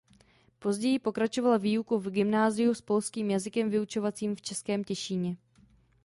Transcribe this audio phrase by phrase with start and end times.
[0.59, 5.37] Později pokračoval výuku v gymnáziu s polským jazykem vyučovacím v Českém Těšíně.